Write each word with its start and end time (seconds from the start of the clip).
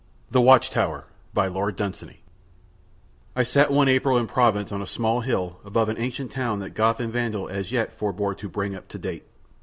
The 0.31 0.41
Watch 0.41 0.71
tower 0.71 1.05
I 1.37 1.73
sat 3.43 3.69
one 3.69 3.87
April 3.87 4.17
in 4.17 4.25
Provence 4.25 4.71
on 4.71 4.81
a 4.81 4.87
small 4.87 5.21
hill 5.21 5.59
above 5.63 5.89
an 5.89 5.99
ancient 5.99 6.31
town 6.31 6.57
that 6.61 6.71
Goth 6.73 6.99
and 6.99 7.13
Vandal 7.13 7.47
as 7.47 7.71
yet 7.71 7.89
have 7.89 7.97
forborne 7.99 8.35
to 8.37 8.49
"bring 8.49 8.73
up 8.73 8.87
to 8.87 8.97
date." 8.97 9.27